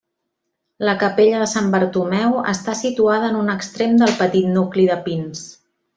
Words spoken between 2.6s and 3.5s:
situada en